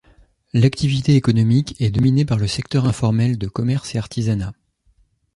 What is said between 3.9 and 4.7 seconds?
et artisanat.